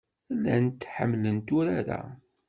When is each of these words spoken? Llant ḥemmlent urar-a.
Llant 0.35 0.81
ḥemmlent 0.93 1.49
urar-a. 1.57 2.01